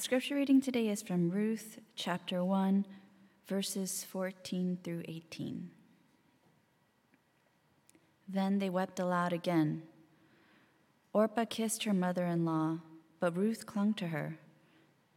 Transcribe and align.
The 0.00 0.04
scripture 0.04 0.36
reading 0.36 0.62
today 0.62 0.88
is 0.88 1.02
from 1.02 1.28
Ruth 1.28 1.78
chapter 1.94 2.42
1, 2.42 2.86
verses 3.46 4.02
14 4.04 4.78
through 4.82 5.02
18. 5.06 5.68
Then 8.26 8.60
they 8.60 8.70
wept 8.70 8.98
aloud 8.98 9.34
again. 9.34 9.82
Orpah 11.12 11.44
kissed 11.44 11.84
her 11.84 11.92
mother 11.92 12.24
in 12.24 12.46
law, 12.46 12.78
but 13.20 13.36
Ruth 13.36 13.66
clung 13.66 13.92
to 13.92 14.06
her. 14.06 14.38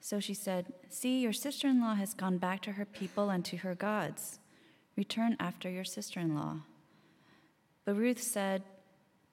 So 0.02 0.20
she 0.20 0.34
said, 0.34 0.73
See, 0.89 1.21
your 1.21 1.31
sister 1.31 1.70
in 1.70 1.79
law 1.79 1.95
has 1.95 2.13
gone 2.13 2.38
back 2.38 2.61
to 2.63 2.73
her 2.73 2.84
people 2.84 3.29
and 3.29 3.45
to 3.45 3.55
her 3.55 3.75
gods. 3.75 4.39
Return 4.97 5.38
after 5.39 5.70
your 5.70 5.86
sister 5.86 6.20
in 6.20 6.36
law. 6.36 6.57
But 7.86 7.95
Ruth 7.95 8.21
said, 8.21 8.63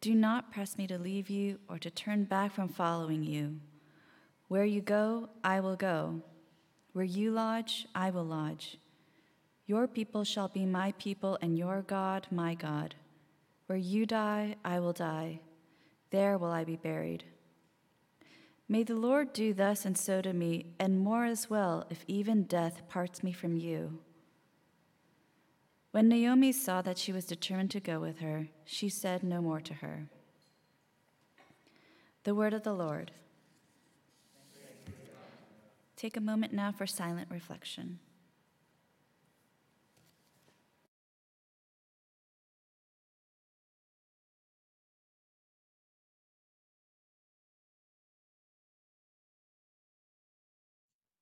Do 0.01 0.15
not 0.15 0.53
press 0.53 0.79
me 0.79 0.87
to 0.87 0.97
leave 0.97 1.29
you 1.29 1.59
or 1.69 1.81
to 1.81 1.91
turn 1.91 2.23
back 2.23 2.55
from 2.55 2.69
following 2.69 3.25
you. 3.25 3.59
Where 4.51 4.65
you 4.65 4.81
go, 4.81 5.29
I 5.45 5.61
will 5.61 5.77
go. 5.77 6.23
Where 6.93 7.05
you 7.05 7.31
lodge, 7.31 7.87
I 7.95 8.11
will 8.11 8.25
lodge. 8.25 8.79
Your 9.69 9.87
people 9.87 10.25
shall 10.25 10.49
be 10.49 10.67
my 10.67 10.91
people, 10.99 11.39
and 11.41 11.57
your 11.57 11.83
God, 11.83 12.27
my 12.33 12.57
God. 12.57 12.97
Where 13.67 13.79
you 13.79 14.07
die, 14.07 14.57
I 14.65 14.81
will 14.81 14.93
die. 14.93 15.39
There 16.11 16.37
will 16.37 16.51
I 16.51 16.65
be 16.65 16.75
buried. 16.75 17.23
May 18.69 18.83
the 18.83 18.97
Lord 18.97 19.33
do 19.33 19.55
thus 19.55 19.85
and 19.85 19.97
so 19.97 20.21
to 20.21 20.33
me, 20.33 20.67
and 20.81 20.99
more 20.99 21.27
as 21.27 21.49
well, 21.49 21.87
if 21.89 22.05
even 22.09 22.43
death 22.43 22.89
parts 22.89 23.23
me 23.23 23.31
from 23.31 23.55
you. 23.57 24.01
When 25.93 26.09
Naomi 26.09 26.51
saw 26.51 26.83
that 26.83 26.99
she 26.99 27.13
was 27.13 27.25
determined 27.25 27.71
to 27.71 27.79
go 27.79 28.01
with 28.01 28.19
her, 28.19 28.49
she 28.65 28.89
said 28.89 29.23
no 29.23 29.41
more 29.41 29.61
to 29.61 29.75
her. 29.75 30.09
The 32.25 32.35
word 32.35 32.53
of 32.53 32.65
the 32.65 32.75
Lord. 32.75 33.13
Take 36.01 36.17
a 36.17 36.21
moment 36.23 36.55
now 36.55 36.73
for 36.73 36.87
silent 36.87 37.29
reflection. 37.31 37.99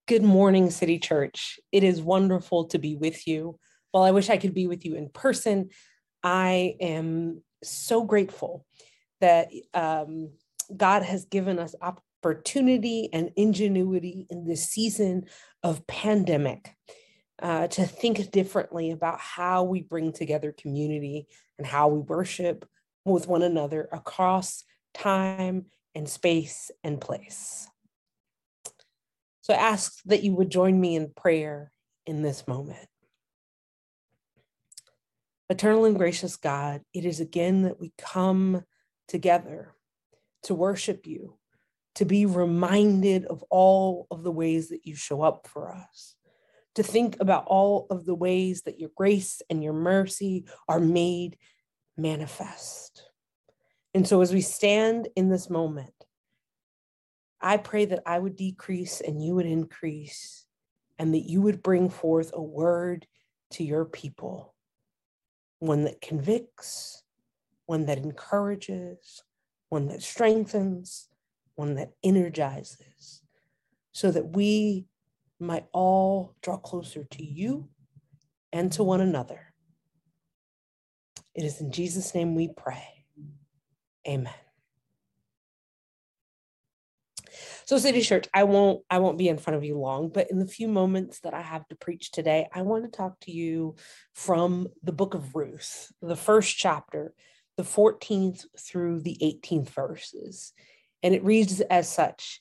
Good 0.06 0.22
morning, 0.22 0.70
City 0.70 1.00
Church. 1.00 1.58
It 1.72 1.82
is 1.82 2.00
wonderful 2.00 2.66
to 2.66 2.78
be 2.78 2.94
with 2.94 3.26
you. 3.26 3.58
While 3.90 4.04
I 4.04 4.12
wish 4.12 4.30
I 4.30 4.36
could 4.36 4.54
be 4.54 4.68
with 4.68 4.84
you 4.84 4.94
in 4.94 5.08
person, 5.08 5.70
I 6.22 6.76
am 6.80 7.42
so 7.64 8.04
grateful 8.04 8.64
that 9.20 9.48
um, 9.74 10.30
God 10.76 11.02
has 11.02 11.24
given 11.24 11.58
us 11.58 11.74
opportunity 12.22 13.08
and 13.12 13.30
ingenuity 13.36 14.26
in 14.30 14.46
this 14.46 14.68
season 14.68 15.26
of 15.62 15.86
pandemic 15.86 16.74
uh, 17.40 17.68
to 17.68 17.84
think 17.84 18.30
differently 18.30 18.90
about 18.90 19.20
how 19.20 19.62
we 19.62 19.82
bring 19.82 20.12
together 20.12 20.52
community 20.52 21.28
and 21.58 21.66
how 21.66 21.88
we 21.88 22.00
worship 22.00 22.68
with 23.04 23.28
one 23.28 23.42
another 23.42 23.88
across 23.92 24.64
time 24.94 25.66
and 25.94 26.08
space 26.08 26.70
and 26.82 27.00
place. 27.00 27.68
So 29.42 29.54
I 29.54 29.58
ask 29.58 30.02
that 30.06 30.22
you 30.22 30.34
would 30.34 30.50
join 30.50 30.78
me 30.78 30.96
in 30.96 31.12
prayer 31.16 31.72
in 32.04 32.22
this 32.22 32.46
moment. 32.46 32.86
Eternal 35.48 35.86
and 35.86 35.96
gracious 35.96 36.36
God, 36.36 36.82
it 36.92 37.06
is 37.06 37.20
again 37.20 37.62
that 37.62 37.80
we 37.80 37.92
come 37.96 38.64
together 39.06 39.74
to 40.42 40.54
worship 40.54 41.06
you, 41.06 41.37
to 41.98 42.04
be 42.04 42.26
reminded 42.26 43.24
of 43.24 43.42
all 43.50 44.06
of 44.12 44.22
the 44.22 44.30
ways 44.30 44.68
that 44.68 44.86
you 44.86 44.94
show 44.94 45.20
up 45.20 45.48
for 45.48 45.74
us, 45.74 46.14
to 46.76 46.84
think 46.84 47.16
about 47.18 47.44
all 47.48 47.88
of 47.90 48.06
the 48.06 48.14
ways 48.14 48.62
that 48.62 48.78
your 48.78 48.90
grace 48.94 49.42
and 49.50 49.64
your 49.64 49.72
mercy 49.72 50.44
are 50.68 50.78
made 50.78 51.36
manifest. 51.96 53.02
And 53.94 54.06
so 54.06 54.20
as 54.20 54.32
we 54.32 54.42
stand 54.42 55.08
in 55.16 55.28
this 55.28 55.50
moment, 55.50 55.92
I 57.40 57.56
pray 57.56 57.86
that 57.86 58.04
I 58.06 58.20
would 58.20 58.36
decrease 58.36 59.00
and 59.00 59.20
you 59.20 59.34
would 59.34 59.46
increase, 59.46 60.46
and 61.00 61.12
that 61.14 61.28
you 61.28 61.42
would 61.42 61.64
bring 61.64 61.90
forth 61.90 62.30
a 62.32 62.40
word 62.40 63.08
to 63.54 63.64
your 63.64 63.84
people, 63.84 64.54
one 65.58 65.82
that 65.82 66.00
convicts, 66.00 67.02
one 67.66 67.86
that 67.86 67.98
encourages, 67.98 69.24
one 69.68 69.88
that 69.88 70.00
strengthens, 70.00 71.08
one 71.58 71.74
that 71.74 71.92
energizes, 72.04 73.22
so 73.90 74.10
that 74.12 74.36
we 74.36 74.86
might 75.40 75.66
all 75.72 76.36
draw 76.40 76.56
closer 76.56 77.04
to 77.04 77.24
you 77.24 77.68
and 78.52 78.70
to 78.72 78.84
one 78.84 79.00
another. 79.00 79.52
It 81.34 81.44
is 81.44 81.60
in 81.60 81.72
Jesus' 81.72 82.14
name 82.14 82.34
we 82.34 82.48
pray. 82.48 83.04
Amen. 84.06 84.32
So 87.66 87.76
City 87.76 88.00
Church, 88.00 88.26
I 88.32 88.44
won't 88.44 88.82
I 88.88 89.00
won't 89.00 89.18
be 89.18 89.28
in 89.28 89.36
front 89.36 89.56
of 89.56 89.64
you 89.64 89.78
long, 89.78 90.08
but 90.08 90.30
in 90.30 90.38
the 90.38 90.46
few 90.46 90.68
moments 90.68 91.20
that 91.20 91.34
I 91.34 91.42
have 91.42 91.66
to 91.68 91.76
preach 91.76 92.12
today, 92.12 92.48
I 92.54 92.62
want 92.62 92.84
to 92.84 92.90
talk 92.90 93.20
to 93.22 93.32
you 93.32 93.74
from 94.14 94.68
the 94.82 94.92
book 94.92 95.14
of 95.14 95.34
Ruth, 95.34 95.92
the 96.00 96.16
first 96.16 96.56
chapter, 96.56 97.12
the 97.56 97.64
14th 97.64 98.46
through 98.58 99.00
the 99.00 99.18
18th 99.20 99.70
verses. 99.70 100.52
And 101.02 101.14
it 101.14 101.24
reads 101.24 101.60
as 101.60 101.88
such. 101.88 102.40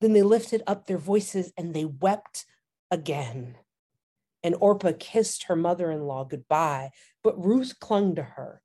Then 0.00 0.12
they 0.12 0.22
lifted 0.22 0.62
up 0.66 0.86
their 0.86 0.98
voices 0.98 1.52
and 1.56 1.74
they 1.74 1.84
wept 1.84 2.44
again. 2.90 3.56
And 4.42 4.56
Orpah 4.60 4.92
kissed 4.98 5.44
her 5.44 5.56
mother 5.56 5.90
in 5.90 6.02
law 6.02 6.24
goodbye, 6.24 6.90
but 7.22 7.42
Ruth 7.42 7.78
clung 7.80 8.16
to 8.16 8.22
her. 8.22 8.60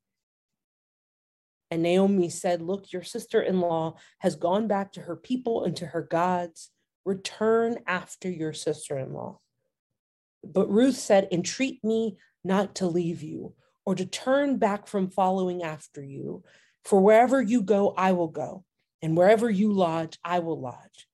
And 1.70 1.82
Naomi 1.82 2.28
said, 2.28 2.60
Look, 2.60 2.92
your 2.92 3.04
sister 3.04 3.40
in 3.40 3.60
law 3.60 3.96
has 4.18 4.34
gone 4.34 4.66
back 4.66 4.92
to 4.92 5.02
her 5.02 5.16
people 5.16 5.64
and 5.64 5.76
to 5.76 5.86
her 5.86 6.02
gods. 6.02 6.70
Return 7.04 7.78
after 7.86 8.28
your 8.28 8.52
sister 8.52 8.98
in 8.98 9.14
law. 9.14 9.38
But 10.44 10.68
Ruth 10.68 10.96
said, 10.96 11.28
Entreat 11.30 11.82
me 11.84 12.18
not 12.44 12.74
to 12.76 12.86
leave 12.86 13.22
you 13.22 13.54
or 13.86 13.94
to 13.94 14.04
turn 14.04 14.58
back 14.58 14.86
from 14.86 15.10
following 15.10 15.62
after 15.62 16.02
you. 16.02 16.42
For 16.84 17.00
wherever 17.00 17.40
you 17.40 17.62
go, 17.62 17.94
I 17.96 18.12
will 18.12 18.28
go, 18.28 18.64
and 19.02 19.16
wherever 19.16 19.48
you 19.50 19.72
lodge, 19.72 20.18
I 20.24 20.40
will 20.40 20.60
lodge. 20.60 21.08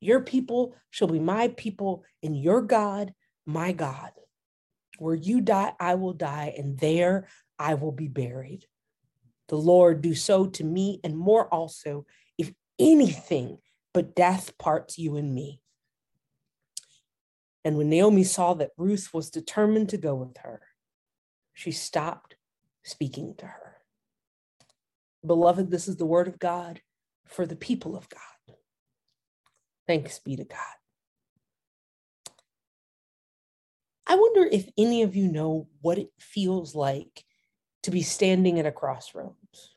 Your 0.00 0.20
people 0.20 0.74
shall 0.90 1.08
be 1.08 1.20
my 1.20 1.48
people, 1.48 2.04
and 2.22 2.40
your 2.40 2.62
God, 2.62 3.14
my 3.46 3.72
God. 3.72 4.10
Where 4.98 5.14
you 5.14 5.40
die, 5.40 5.72
I 5.78 5.94
will 5.94 6.12
die, 6.12 6.54
and 6.56 6.78
there 6.78 7.28
I 7.58 7.74
will 7.74 7.92
be 7.92 8.08
buried 8.08 8.66
the 9.52 9.58
Lord 9.58 10.00
do 10.00 10.14
so 10.14 10.46
to 10.46 10.64
me 10.64 10.98
and 11.04 11.14
more 11.14 11.46
also, 11.52 12.06
if 12.38 12.54
anything 12.78 13.58
but 13.92 14.14
death 14.14 14.56
parts 14.56 14.98
you 14.98 15.16
and 15.16 15.34
me. 15.34 15.60
And 17.62 17.76
when 17.76 17.90
Naomi 17.90 18.24
saw 18.24 18.54
that 18.54 18.70
Ruth 18.78 19.10
was 19.12 19.28
determined 19.28 19.90
to 19.90 19.98
go 19.98 20.14
with 20.14 20.38
her, 20.38 20.62
she 21.52 21.70
stopped 21.70 22.36
speaking 22.82 23.34
to 23.40 23.46
her. 23.46 23.76
Beloved, 25.24 25.70
this 25.70 25.86
is 25.86 25.96
the 25.96 26.06
word 26.06 26.28
of 26.28 26.38
God 26.38 26.80
for 27.26 27.46
the 27.46 27.56
people 27.56 27.96
of 27.96 28.08
God. 28.08 28.56
Thanks 29.86 30.18
be 30.18 30.36
to 30.36 30.44
God. 30.44 30.58
I 34.06 34.16
wonder 34.16 34.48
if 34.50 34.68
any 34.76 35.02
of 35.02 35.16
you 35.16 35.30
know 35.30 35.68
what 35.80 35.98
it 35.98 36.10
feels 36.18 36.74
like 36.74 37.24
to 37.82 37.90
be 37.90 38.02
standing 38.02 38.58
at 38.58 38.66
a 38.66 38.72
crossroads? 38.72 39.74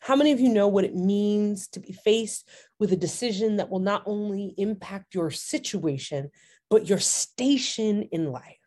How 0.00 0.16
many 0.16 0.32
of 0.32 0.40
you 0.40 0.48
know 0.48 0.68
what 0.68 0.84
it 0.84 0.94
means 0.94 1.68
to 1.68 1.80
be 1.80 1.92
faced 1.92 2.48
with 2.78 2.92
a 2.92 2.96
decision 2.96 3.56
that 3.56 3.68
will 3.68 3.80
not 3.80 4.02
only 4.06 4.54
impact 4.56 5.14
your 5.14 5.30
situation, 5.30 6.30
but 6.70 6.88
your 6.88 6.98
station 6.98 8.04
in 8.12 8.30
life? 8.30 8.57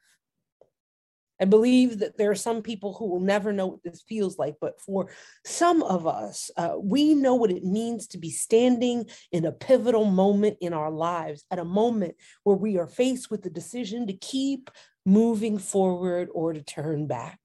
I 1.41 1.45
believe 1.45 1.99
that 1.99 2.17
there 2.17 2.29
are 2.29 2.35
some 2.35 2.61
people 2.61 2.93
who 2.93 3.09
will 3.09 3.19
never 3.19 3.51
know 3.51 3.65
what 3.65 3.83
this 3.83 4.03
feels 4.07 4.37
like, 4.37 4.57
but 4.61 4.79
for 4.79 5.09
some 5.43 5.81
of 5.81 6.05
us, 6.05 6.51
uh, 6.55 6.75
we 6.77 7.15
know 7.15 7.33
what 7.33 7.51
it 7.51 7.63
means 7.63 8.05
to 8.07 8.19
be 8.19 8.29
standing 8.29 9.07
in 9.31 9.45
a 9.45 9.51
pivotal 9.51 10.05
moment 10.05 10.57
in 10.61 10.71
our 10.71 10.91
lives, 10.91 11.43
at 11.49 11.57
a 11.57 11.65
moment 11.65 12.15
where 12.43 12.55
we 12.55 12.77
are 12.77 12.87
faced 12.87 13.31
with 13.31 13.41
the 13.41 13.49
decision 13.49 14.05
to 14.05 14.13
keep 14.13 14.69
moving 15.03 15.57
forward 15.57 16.29
or 16.31 16.53
to 16.53 16.61
turn 16.61 17.07
back. 17.07 17.39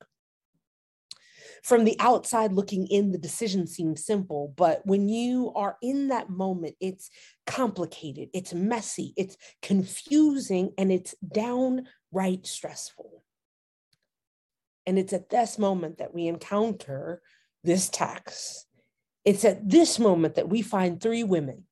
From 1.63 1.85
the 1.85 1.97
outside 1.99 2.53
looking 2.53 2.87
in, 2.89 3.13
the 3.13 3.19
decision 3.19 3.67
seems 3.67 4.05
simple, 4.05 4.53
but 4.57 4.83
when 4.85 5.09
you 5.09 5.53
are 5.57 5.79
in 5.81 6.09
that 6.09 6.29
moment, 6.29 6.77
it's 6.81 7.11
complicated, 7.47 8.29
it's 8.35 8.53
messy, 8.53 9.15
it's 9.17 9.39
confusing, 9.63 10.73
and 10.77 10.93
it's 10.93 11.15
downright 11.27 12.47
stressful. 12.47 13.25
And 14.87 14.99
it's 14.99 15.13
at 15.13 15.31
this 15.31 15.59
moment 15.59 15.99
that 15.99 16.15
we 16.15 16.29
encounter 16.29 17.21
this 17.65 17.89
text. 17.89 18.67
It's 19.25 19.45
at 19.45 19.69
this 19.69 19.99
moment 19.99 20.37
that 20.37 20.49
we 20.49 20.63
find 20.63 21.01
three 21.01 21.25
women 21.25 21.65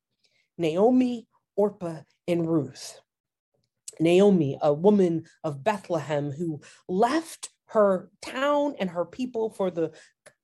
Naomi, 0.57 1.27
Orpah, 1.55 2.01
and 2.27 2.47
Ruth. 2.47 2.99
Naomi, 3.99 4.57
a 4.61 4.73
woman 4.73 5.23
of 5.43 5.63
Bethlehem 5.63 6.31
who 6.31 6.61
left 6.89 7.49
her 7.67 8.09
town 8.21 8.75
and 8.79 8.89
her 8.89 9.05
people 9.05 9.49
for 9.49 9.71
the 9.71 9.91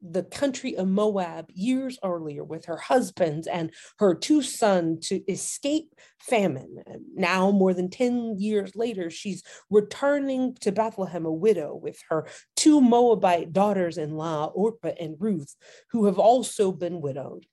the 0.01 0.23
country 0.23 0.75
of 0.75 0.87
Moab 0.87 1.49
years 1.53 1.99
earlier 2.03 2.43
with 2.43 2.65
her 2.65 2.77
husbands 2.77 3.47
and 3.47 3.71
her 3.99 4.15
two 4.15 4.41
sons 4.41 5.07
to 5.09 5.21
escape 5.31 5.93
famine. 6.19 6.77
Now, 7.15 7.51
more 7.51 7.73
than 7.73 7.89
10 7.89 8.35
years 8.39 8.75
later, 8.75 9.09
she's 9.09 9.43
returning 9.69 10.55
to 10.61 10.71
Bethlehem, 10.71 11.25
a 11.25 11.31
widow, 11.31 11.75
with 11.75 11.99
her 12.09 12.27
two 12.55 12.81
Moabite 12.81 13.53
daughters 13.53 13.97
in 13.97 14.15
law, 14.15 14.47
Orpah 14.47 14.93
and 14.99 15.15
Ruth, 15.19 15.55
who 15.91 16.05
have 16.05 16.19
also 16.19 16.71
been 16.71 17.01
widowed. 17.01 17.45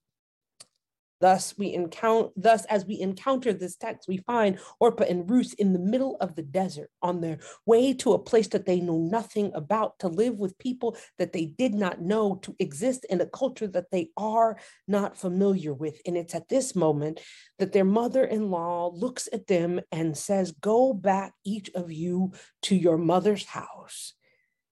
Thus, 1.21 1.57
we 1.59 1.75
encounter 1.75 2.31
thus 2.37 2.65
as 2.67 2.87
we 2.87 3.01
encounter 3.01 3.53
this 3.53 3.77
text, 3.77 4.09
we 4.09 4.19
find 4.19 4.59
Orpah 4.79 5.05
and 5.05 5.29
Ruth 5.29 5.55
in 5.59 5.73
the 5.73 5.79
middle 5.79 6.17
of 6.21 6.37
the 6.37 6.43
desert 6.43 6.91
on 7.03 7.21
their 7.21 7.39
way 7.67 7.93
to 7.95 8.13
a 8.13 8.19
place 8.19 8.49
that 8.49 8.67
they 8.67 8.81
know 8.81 8.99
nothing 8.99 9.51
about, 9.55 9.99
to 10.01 10.09
live 10.09 10.39
with 10.39 10.59
people 10.59 10.97
that 11.19 11.33
they 11.33 11.47
did 11.47 11.75
not 11.75 12.01
know, 12.01 12.37
to 12.43 12.55
exist 12.59 13.05
in 13.11 13.21
a 13.21 13.27
culture 13.27 13.67
that 13.67 13.91
they 13.91 14.11
are 14.17 14.59
not 14.87 15.17
familiar 15.17 15.75
with. 15.75 16.01
And 16.07 16.17
it's 16.17 16.35
at 16.35 16.49
this 16.49 16.77
moment 16.77 17.21
that 17.59 17.73
their 17.73 17.85
mother-in-law 17.85 18.93
looks 18.95 19.29
at 19.33 19.47
them 19.47 19.81
and 19.91 20.17
says, 20.17 20.53
Go 20.53 20.93
back, 20.93 21.33
each 21.45 21.71
of 21.75 21.91
you, 21.91 22.33
to 22.63 22.77
your 22.77 22.97
mother's 22.97 23.45
house 23.45 24.15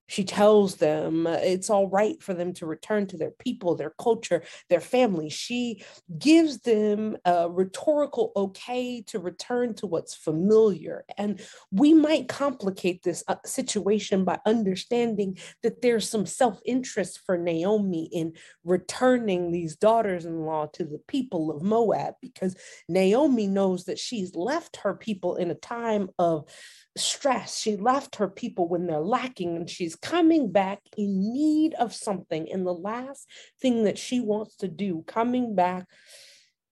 she 0.07 0.25
tells 0.25 0.77
them 0.77 1.27
uh, 1.27 1.39
it's 1.43 1.71
all 1.71 1.89
right 1.89 2.23
for 2.23 2.35
them 2.35 2.53
to 2.55 2.67
return 2.67 3.07
to 3.09 3.17
their 3.17 3.33
people, 3.33 3.75
their 3.75 3.95
culture, 3.99 4.43
their 4.69 4.81
family. 4.81 5.29
She 5.29 5.85
gives 6.19 6.61
them 6.61 7.17
a 7.25 7.51
rhetorical 7.51 8.33
okay 8.37 9.03
to 9.09 9.19
return 9.19 9.75
to 9.75 9.87
what's 9.87 10.15
familiar. 10.15 11.05
And 11.19 11.41
we 11.71 11.93
might 11.95 12.29
complicate 12.29 13.03
this 13.03 13.25
uh, 13.29 13.37
situation 13.45 14.25
by 14.25 14.39
understanding 14.47 15.39
that 15.63 15.83
there's 15.83 16.09
some 16.09 16.27
self 16.27 16.61
interest 16.65 17.21
for 17.25 17.37
Naomi 17.37 18.09
in 18.13 18.35
returning 18.65 19.51
these 19.51 19.77
daughters 19.77 20.25
in 20.25 20.41
law 20.43 20.67
to 20.75 20.85
the 20.85 21.01
people 21.09 21.51
of 21.51 21.63
Moab, 21.63 22.15
because 22.21 22.57
Naomi 22.89 23.47
knows 23.47 23.85
that 23.85 23.99
she's 23.99 24.35
left 24.35 24.77
her 24.77 24.95
people 24.95 25.37
in 25.37 25.51
a 25.51 25.55
time 25.55 26.09
of 26.19 26.49
stress. 26.97 27.59
She 27.59 27.77
left 27.77 28.17
her 28.17 28.29
people 28.29 28.69
when 28.69 28.87
they're 28.87 29.01
lacking, 29.01 29.57
and 29.57 29.69
she's 29.69 29.97
coming 29.97 30.51
back 30.51 30.81
in 30.97 31.33
need 31.33 31.75
of 31.75 31.95
something. 31.95 32.51
And 32.51 32.67
the 32.67 32.75
last 32.75 33.29
thing 33.61 33.85
that 33.85 33.99
she 33.99 34.21
wants 34.21 34.57
to 34.57 34.69
do 34.69 35.05
coming 35.07 35.55
back 35.55 35.87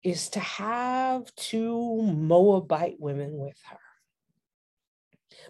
is 0.04 0.30
to 0.30 0.40
have 0.40 1.34
two 1.36 2.02
Moabite 2.02 2.98
women 3.00 3.38
with 3.38 3.58
her. 3.70 3.78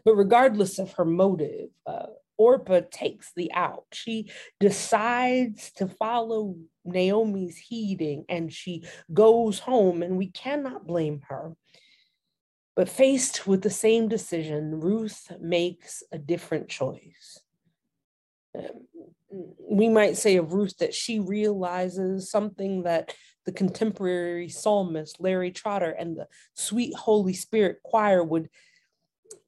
But 0.05 0.15
regardless 0.15 0.79
of 0.79 0.93
her 0.93 1.05
motive, 1.05 1.69
uh, 1.85 2.07
Orpah 2.37 2.81
takes 2.91 3.31
the 3.35 3.51
out. 3.53 3.85
She 3.93 4.31
decides 4.59 5.71
to 5.73 5.87
follow 5.87 6.55
Naomi's 6.83 7.57
heeding 7.57 8.25
and 8.27 8.51
she 8.51 8.83
goes 9.13 9.59
home, 9.59 10.03
and 10.03 10.17
we 10.17 10.27
cannot 10.27 10.87
blame 10.87 11.21
her. 11.29 11.55
But 12.75 12.89
faced 12.89 13.45
with 13.45 13.61
the 13.61 13.69
same 13.69 14.07
decision, 14.07 14.79
Ruth 14.79 15.31
makes 15.39 16.03
a 16.11 16.17
different 16.17 16.69
choice. 16.69 17.39
Um, 18.57 18.87
we 19.69 19.89
might 19.89 20.17
say 20.17 20.37
of 20.37 20.53
Ruth 20.53 20.77
that 20.77 20.93
she 20.93 21.19
realizes 21.19 22.29
something 22.29 22.83
that 22.83 23.13
the 23.45 23.51
contemporary 23.51 24.49
psalmist 24.49 25.19
Larry 25.19 25.51
Trotter 25.51 25.91
and 25.91 26.17
the 26.17 26.27
Sweet 26.53 26.95
Holy 26.95 27.33
Spirit 27.33 27.77
choir 27.83 28.23
would 28.23 28.49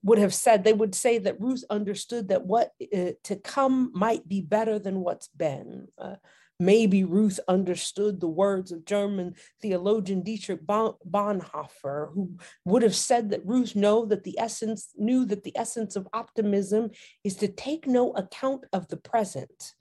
would 0.03 0.17
have 0.19 0.33
said 0.33 0.63
they 0.63 0.73
would 0.73 0.93
say 0.93 1.17
that 1.17 1.39
Ruth 1.41 1.63
understood 1.69 2.29
that 2.29 2.45
what 2.45 2.71
uh, 2.95 3.11
to 3.23 3.35
come 3.35 3.91
might 3.93 4.27
be 4.27 4.41
better 4.41 4.77
than 4.77 4.99
what's 4.99 5.27
been. 5.29 5.87
Uh, 5.97 6.15
Maybe 6.59 7.03
Ruth 7.03 7.39
understood 7.49 8.19
the 8.19 8.29
words 8.29 8.71
of 8.71 8.85
German 8.85 9.35
theologian 9.61 10.21
Dietrich 10.21 10.65
Bonhoeffer, 10.65 12.13
who 12.13 12.37
would 12.63 12.81
have 12.81 12.95
said 12.95 13.29
that 13.31 13.45
Ruth 13.45 13.75
know 13.75 14.05
that 14.05 14.23
the 14.23 14.39
essence 14.39 14.89
knew 14.95 15.25
that 15.25 15.43
the 15.43 15.57
essence 15.57 15.97
of 15.97 16.07
optimism 16.13 16.91
is 17.25 17.35
to 17.37 17.49
take 17.49 17.87
no 17.87 18.13
account 18.13 18.63
of 18.71 18.87
the 18.87 18.95
present, 18.95 19.73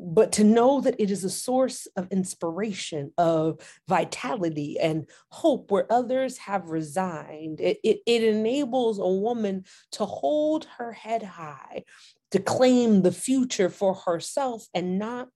but 0.00 0.32
to 0.32 0.44
know 0.44 0.80
that 0.80 0.98
it 0.98 1.10
is 1.10 1.24
a 1.24 1.30
source 1.30 1.86
of 1.96 2.08
inspiration, 2.10 3.12
of 3.18 3.60
vitality 3.88 4.78
and 4.80 5.06
hope 5.28 5.70
where 5.70 5.92
others 5.92 6.38
have 6.38 6.70
resigned. 6.70 7.60
It, 7.60 7.78
it, 7.84 8.00
it 8.06 8.22
enables 8.22 8.98
a 8.98 9.06
woman 9.06 9.64
to 9.92 10.06
hold 10.06 10.66
her 10.78 10.92
head 10.92 11.22
high, 11.22 11.84
to 12.30 12.38
claim 12.38 13.02
the 13.02 13.12
future 13.12 13.68
for 13.68 13.94
herself 13.94 14.66
and 14.72 14.98
not 14.98 15.28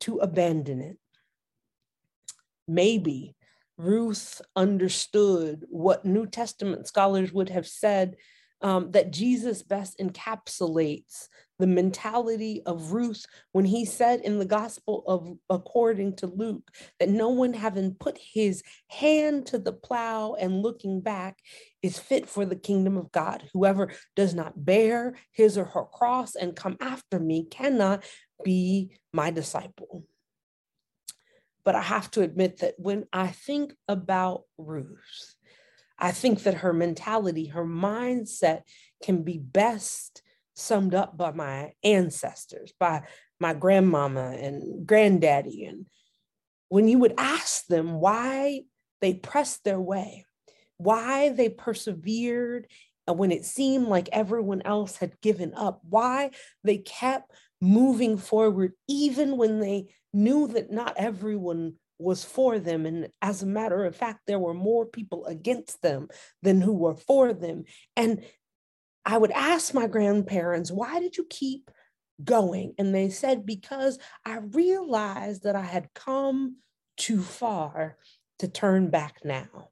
to 0.00 0.18
abandon 0.18 0.80
it. 0.80 0.98
Maybe 2.66 3.34
Ruth 3.76 4.42
understood 4.54 5.64
what 5.68 6.04
New 6.04 6.26
Testament 6.26 6.86
scholars 6.86 7.32
would 7.32 7.48
have 7.48 7.66
said 7.66 8.16
um, 8.62 8.90
that 8.92 9.10
Jesus 9.10 9.62
best 9.62 9.98
encapsulates 9.98 11.28
the 11.58 11.66
mentality 11.66 12.62
of 12.64 12.92
Ruth 12.92 13.24
when 13.52 13.64
he 13.64 13.84
said 13.84 14.20
in 14.20 14.38
the 14.38 14.44
Gospel 14.44 15.02
of 15.06 15.30
according 15.48 16.16
to 16.16 16.26
Luke 16.26 16.70
that 16.98 17.08
no 17.08 17.30
one 17.30 17.52
having 17.52 17.94
put 17.94 18.18
his 18.18 18.62
hand 18.88 19.46
to 19.46 19.58
the 19.58 19.72
plow 19.72 20.34
and 20.38 20.62
looking 20.62 21.00
back 21.00 21.38
is 21.82 21.98
fit 21.98 22.28
for 22.28 22.44
the 22.44 22.56
kingdom 22.56 22.96
of 22.96 23.12
God. 23.12 23.44
Whoever 23.52 23.92
does 24.16 24.34
not 24.34 24.64
bear 24.64 25.14
his 25.32 25.56
or 25.56 25.64
her 25.64 25.84
cross 25.84 26.34
and 26.34 26.56
come 26.56 26.76
after 26.80 27.18
me 27.18 27.46
cannot 27.50 28.04
be 28.42 28.90
my 29.12 29.30
disciple. 29.30 30.04
But 31.64 31.74
I 31.74 31.82
have 31.82 32.10
to 32.12 32.22
admit 32.22 32.58
that 32.58 32.74
when 32.78 33.04
I 33.12 33.28
think 33.28 33.74
about 33.86 34.44
Ruth, 34.56 35.34
I 35.98 36.12
think 36.12 36.44
that 36.44 36.54
her 36.54 36.72
mentality, 36.72 37.46
her 37.46 37.64
mindset 37.64 38.62
can 39.02 39.22
be 39.22 39.38
best 39.38 40.22
summed 40.54 40.94
up 40.94 41.16
by 41.16 41.32
my 41.32 41.72
ancestors, 41.84 42.72
by 42.80 43.02
my 43.38 43.52
grandmama 43.54 44.36
and 44.38 44.86
granddaddy. 44.86 45.64
And 45.64 45.86
when 46.68 46.88
you 46.88 46.98
would 46.98 47.14
ask 47.18 47.66
them 47.66 48.00
why 48.00 48.62
they 49.00 49.14
pressed 49.14 49.64
their 49.64 49.80
way, 49.80 50.24
why 50.78 51.28
they 51.30 51.48
persevered 51.50 52.66
when 53.06 53.32
it 53.32 53.44
seemed 53.44 53.88
like 53.88 54.08
everyone 54.12 54.62
else 54.64 54.96
had 54.96 55.20
given 55.20 55.52
up, 55.54 55.80
why 55.82 56.30
they 56.64 56.78
kept 56.78 57.32
moving 57.60 58.16
forward, 58.16 58.72
even 58.88 59.36
when 59.36 59.60
they 59.60 59.86
knew 60.12 60.46
that 60.48 60.70
not 60.70 60.94
everyone 60.96 61.74
was 61.98 62.24
for 62.24 62.58
them. 62.58 62.86
And 62.86 63.08
as 63.20 63.42
a 63.42 63.46
matter 63.46 63.84
of 63.84 63.94
fact, 63.94 64.20
there 64.26 64.38
were 64.38 64.54
more 64.54 64.86
people 64.86 65.26
against 65.26 65.82
them 65.82 66.08
than 66.42 66.60
who 66.60 66.72
were 66.72 66.96
for 66.96 67.32
them. 67.32 67.64
And 67.96 68.24
I 69.04 69.18
would 69.18 69.30
ask 69.30 69.74
my 69.74 69.86
grandparents, 69.86 70.70
why 70.70 71.00
did 71.00 71.16
you 71.16 71.26
keep 71.28 71.70
going? 72.22 72.74
And 72.78 72.94
they 72.94 73.10
said, 73.10 73.46
because 73.46 73.98
I 74.24 74.38
realized 74.38 75.44
that 75.44 75.56
I 75.56 75.62
had 75.62 75.92
come 75.94 76.56
too 76.96 77.22
far 77.22 77.96
to 78.38 78.48
turn 78.48 78.88
back 78.90 79.18
now. 79.24 79.68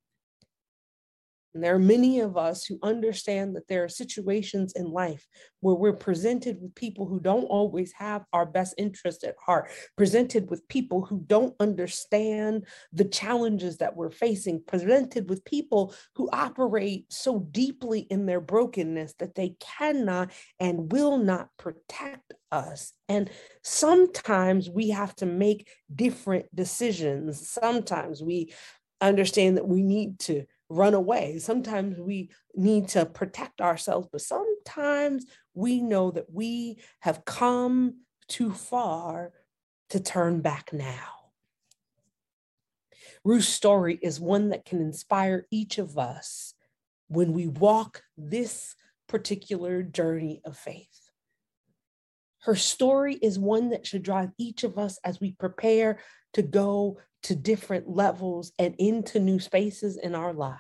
And 1.55 1.65
there 1.65 1.75
are 1.75 1.81
many 1.81 2.21
of 2.21 2.37
us 2.37 2.65
who 2.65 2.79
understand 2.83 3.57
that 3.57 3.69
there 3.69 3.83
are 3.85 3.89
situations 3.89 4.75
in 4.77 4.85
life 4.91 5.27
where 5.61 5.75
we're 5.75 5.93
presented 5.93 6.61
with 6.61 6.75
people 6.75 7.07
who 7.07 7.21
don't 7.21 7.45
always 7.45 7.93
have 7.93 8.25
our 8.33 8.47
best 8.47 8.75
interest 8.77 9.25
at 9.25 9.35
heart, 9.45 9.71
presented 9.97 10.51
with 10.51 10.69
people 10.69 11.05
who 11.05 11.23
don't 11.27 11.55
understand 11.59 12.67
the 12.93 13.05
challenges 13.05 13.79
that 13.79 13.97
we're 13.97 14.11
facing, 14.11 14.63
presented 14.67 15.29
with 15.29 15.45
people 15.45 15.95
who 16.15 16.29
operate 16.33 17.07
so 17.11 17.41
deeply 17.51 18.01
in 18.01 18.27
their 18.27 18.41
brokenness 18.41 19.15
that 19.19 19.35
they 19.35 19.57
cannot 19.59 20.31
and 20.61 20.93
will 20.93 21.19
not 21.19 21.49
protect 21.57 22.35
us. 22.53 22.93
And 23.09 23.31
sometimes 23.63 24.69
we 24.69 24.91
have 24.91 25.15
to 25.17 25.27
make 25.27 25.69
different 25.95 26.55
decisions. 26.55 27.49
Sometimes 27.49 28.23
we 28.23 28.53
understand 29.01 29.57
that 29.57 29.69
we 29.69 29.83
need 29.83 30.19
to 30.19 30.45
run 30.69 30.95
away. 30.95 31.39
Sometimes 31.39 31.99
we 31.99 32.31
need 32.55 32.89
to 32.89 33.07
protect 33.07 33.61
ourselves, 33.61 34.09
but 34.11 34.21
sometimes 34.21 35.27
we 35.55 35.81
know 35.81 36.11
that 36.11 36.33
we 36.33 36.79
have 37.01 37.25
come 37.25 38.01
too 38.29 38.53
far 38.53 39.33
to 39.91 40.01
turn 40.01 40.41
back 40.41 40.73
now. 40.73 41.19
Ruth's 43.25 43.49
story 43.49 43.99
is 44.03 44.21
one 44.21 44.51
that 44.51 44.65
can 44.65 44.81
inspire 44.81 45.47
each 45.51 45.79
of 45.79 45.99
us 45.99 46.55
when 47.09 47.33
we 47.33 47.47
walk 47.47 48.03
this 48.17 48.75
particular 49.09 49.83
journey 49.83 50.41
of 50.45 50.57
faith. 50.57 51.08
Her 52.49 52.57
story 52.57 53.17
is 53.17 53.39
one 53.39 53.69
that 53.69 53.87
should 53.87 54.03
drive 54.03 54.31
each 54.39 54.65
of 54.65 54.79
us 54.79 54.99
as 55.05 55.21
we 55.21 55.33
prepare 55.33 55.99
to 56.33 56.41
go 56.41 56.99
to 57.25 57.37
different 57.37 57.91
levels 57.91 58.53
and 58.59 58.75
into 58.79 59.21
new 59.21 59.39
spaces 59.39 59.99
in 59.99 60.15
our 60.15 60.33
lives. 60.33 60.59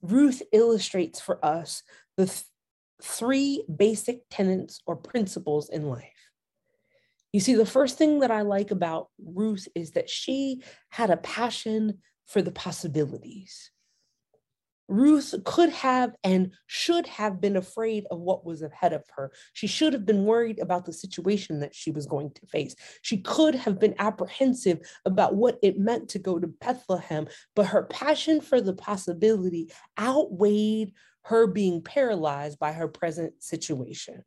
Ruth 0.00 0.40
illustrates 0.54 1.20
for 1.20 1.44
us 1.44 1.82
the 2.16 2.24
th- 2.24 2.44
three 3.02 3.62
basic 3.76 4.22
tenets 4.30 4.80
or 4.86 4.96
principles 4.96 5.68
in 5.68 5.90
life. 5.90 6.30
You 7.34 7.40
see, 7.40 7.52
the 7.52 7.66
first 7.66 7.98
thing 7.98 8.20
that 8.20 8.30
I 8.30 8.40
like 8.40 8.70
about 8.70 9.08
Ruth 9.22 9.68
is 9.74 9.90
that 9.90 10.08
she 10.08 10.62
had 10.88 11.10
a 11.10 11.18
passion 11.18 11.98
for 12.26 12.40
the 12.40 12.52
possibilities. 12.52 13.70
Ruth 14.90 15.34
could 15.44 15.70
have 15.70 16.16
and 16.24 16.52
should 16.66 17.06
have 17.06 17.40
been 17.40 17.56
afraid 17.56 18.06
of 18.10 18.18
what 18.18 18.44
was 18.44 18.60
ahead 18.60 18.92
of 18.92 19.04
her. 19.14 19.30
She 19.52 19.68
should 19.68 19.92
have 19.92 20.04
been 20.04 20.24
worried 20.24 20.58
about 20.58 20.84
the 20.84 20.92
situation 20.92 21.60
that 21.60 21.74
she 21.74 21.92
was 21.92 22.06
going 22.06 22.32
to 22.32 22.46
face. 22.46 22.74
She 23.00 23.18
could 23.18 23.54
have 23.54 23.78
been 23.78 23.94
apprehensive 24.00 24.80
about 25.04 25.36
what 25.36 25.58
it 25.62 25.78
meant 25.78 26.08
to 26.10 26.18
go 26.18 26.40
to 26.40 26.48
Bethlehem, 26.48 27.28
but 27.54 27.66
her 27.66 27.84
passion 27.84 28.40
for 28.40 28.60
the 28.60 28.74
possibility 28.74 29.70
outweighed 29.98 30.92
her 31.22 31.46
being 31.46 31.82
paralyzed 31.82 32.58
by 32.58 32.72
her 32.72 32.88
present 32.88 33.40
situation. 33.40 34.24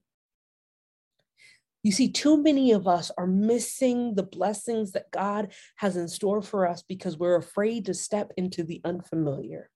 You 1.84 1.92
see, 1.92 2.10
too 2.10 2.42
many 2.42 2.72
of 2.72 2.88
us 2.88 3.12
are 3.18 3.28
missing 3.28 4.16
the 4.16 4.24
blessings 4.24 4.94
that 4.94 5.12
God 5.12 5.52
has 5.76 5.98
in 5.98 6.08
store 6.08 6.42
for 6.42 6.66
us 6.66 6.82
because 6.82 7.18
we're 7.18 7.36
afraid 7.36 7.88
to 7.88 7.94
step 7.94 8.32
into 8.38 8.64
the 8.64 8.80
unfamiliar. 8.86 9.70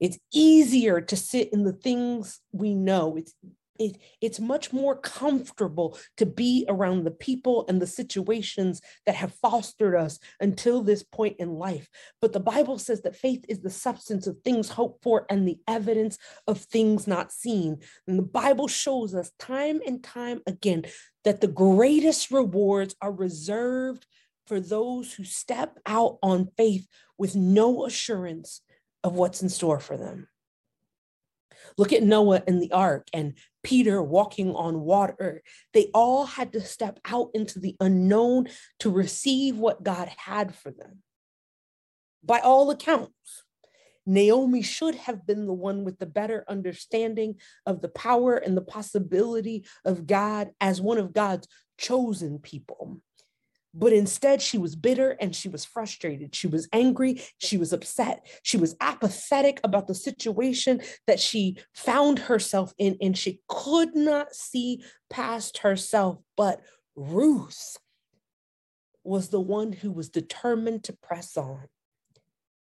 It's 0.00 0.18
easier 0.32 1.00
to 1.00 1.16
sit 1.16 1.52
in 1.52 1.64
the 1.64 1.72
things 1.72 2.40
we 2.52 2.74
know. 2.74 3.16
It's 3.16 3.34
it, 3.78 3.98
it's 4.20 4.40
much 4.40 4.72
more 4.72 4.96
comfortable 4.96 5.96
to 6.16 6.26
be 6.26 6.64
around 6.68 7.04
the 7.04 7.10
people 7.10 7.64
and 7.68 7.80
the 7.80 7.86
situations 7.86 8.80
that 9.06 9.14
have 9.14 9.34
fostered 9.34 9.94
us 9.94 10.18
until 10.40 10.82
this 10.82 11.02
point 11.02 11.36
in 11.38 11.54
life. 11.54 11.88
But 12.20 12.32
the 12.32 12.40
Bible 12.40 12.78
says 12.78 13.02
that 13.02 13.16
faith 13.16 13.44
is 13.48 13.60
the 13.60 13.70
substance 13.70 14.26
of 14.26 14.38
things 14.40 14.70
hoped 14.70 15.02
for 15.02 15.26
and 15.30 15.46
the 15.46 15.58
evidence 15.68 16.18
of 16.46 16.60
things 16.60 17.06
not 17.06 17.32
seen. 17.32 17.78
And 18.06 18.18
the 18.18 18.22
Bible 18.22 18.68
shows 18.68 19.14
us 19.14 19.30
time 19.38 19.80
and 19.86 20.02
time 20.02 20.40
again 20.46 20.84
that 21.24 21.40
the 21.40 21.48
greatest 21.48 22.30
rewards 22.30 22.96
are 23.00 23.12
reserved 23.12 24.06
for 24.46 24.60
those 24.60 25.12
who 25.12 25.24
step 25.24 25.78
out 25.86 26.18
on 26.22 26.48
faith 26.56 26.88
with 27.18 27.36
no 27.36 27.84
assurance 27.84 28.62
of 29.08 29.14
what's 29.14 29.42
in 29.42 29.48
store 29.48 29.80
for 29.80 29.96
them. 29.96 30.28
Look 31.78 31.92
at 31.92 32.02
Noah 32.02 32.42
and 32.46 32.62
the 32.62 32.72
ark 32.72 33.08
and 33.12 33.34
Peter 33.62 34.02
walking 34.02 34.54
on 34.54 34.80
water. 34.80 35.42
They 35.72 35.90
all 35.94 36.26
had 36.26 36.52
to 36.52 36.60
step 36.60 37.00
out 37.04 37.30
into 37.34 37.58
the 37.58 37.74
unknown 37.80 38.48
to 38.80 38.90
receive 38.90 39.56
what 39.56 39.82
God 39.82 40.08
had 40.16 40.54
for 40.54 40.70
them. 40.70 41.02
By 42.22 42.40
all 42.40 42.70
accounts, 42.70 43.44
Naomi 44.04 44.62
should 44.62 44.94
have 44.94 45.26
been 45.26 45.46
the 45.46 45.52
one 45.52 45.84
with 45.84 45.98
the 45.98 46.06
better 46.06 46.44
understanding 46.48 47.36
of 47.66 47.80
the 47.80 47.88
power 47.88 48.36
and 48.36 48.56
the 48.56 48.62
possibility 48.62 49.66
of 49.84 50.06
God 50.06 50.50
as 50.60 50.80
one 50.80 50.98
of 50.98 51.12
God's 51.12 51.48
chosen 51.78 52.38
people. 52.38 53.00
But 53.78 53.92
instead, 53.92 54.42
she 54.42 54.58
was 54.58 54.74
bitter 54.74 55.16
and 55.20 55.34
she 55.34 55.48
was 55.48 55.64
frustrated. 55.64 56.34
She 56.34 56.48
was 56.48 56.68
angry. 56.72 57.22
She 57.38 57.56
was 57.56 57.72
upset. 57.72 58.26
She 58.42 58.56
was 58.56 58.74
apathetic 58.80 59.60
about 59.62 59.86
the 59.86 59.94
situation 59.94 60.80
that 61.06 61.20
she 61.20 61.58
found 61.74 62.18
herself 62.18 62.74
in, 62.76 62.96
and 63.00 63.16
she 63.16 63.40
could 63.46 63.94
not 63.94 64.34
see 64.34 64.82
past 65.08 65.58
herself. 65.58 66.18
But 66.36 66.60
Ruth 66.96 67.76
was 69.04 69.28
the 69.28 69.40
one 69.40 69.70
who 69.70 69.92
was 69.92 70.08
determined 70.08 70.82
to 70.84 70.92
press 71.00 71.36
on, 71.36 71.68